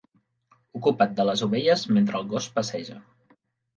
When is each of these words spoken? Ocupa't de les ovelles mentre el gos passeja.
Ocupa't 0.79 1.13
de 1.21 1.27
les 1.31 1.43
ovelles 1.49 1.85
mentre 1.99 2.21
el 2.21 2.29
gos 2.33 2.49
passeja. 2.59 2.99